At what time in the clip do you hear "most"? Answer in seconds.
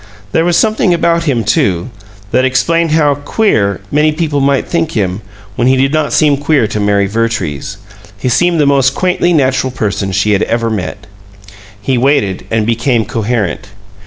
8.65-8.95